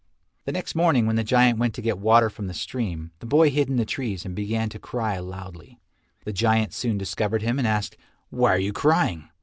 [0.45, 3.51] The next morning when the giant went to get water from the stream, the boy
[3.51, 5.79] hid in the trees and began to cry loudly.
[6.25, 7.97] The giant soon discovered him and asked,
[8.31, 9.29] "Why are you crying?"